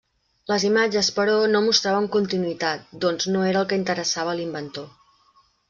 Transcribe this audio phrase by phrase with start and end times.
[0.51, 4.93] Les imatges, però, no mostraven continuïtat, doncs no era el que interessava a l’inventor.